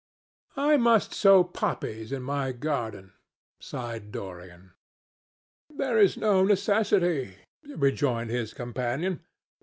[0.57, 3.13] "I must sow poppies in my garden,"
[3.59, 4.71] sighed Dorian.
[5.69, 7.35] "There is no necessity,"
[7.75, 9.19] rejoined his companion.